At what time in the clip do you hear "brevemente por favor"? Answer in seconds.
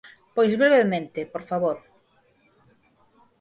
0.61-1.77